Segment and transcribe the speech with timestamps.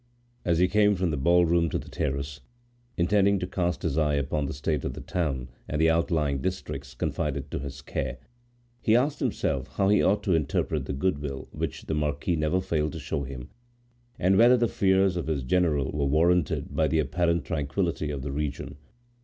[0.43, 2.41] As he came from the ballroom to the terrace,
[2.97, 6.95] intending to cast his eye upon the state of the town and the outlying districts
[6.95, 8.17] confided to his care,
[8.81, 12.59] he asked himself how he ought to interpret the good will which the marquis never
[12.59, 13.49] failed to show him,
[14.17, 18.31] and whether the fears of his general were warranted by the apparent tranquillity of the
[18.31, 18.77] region.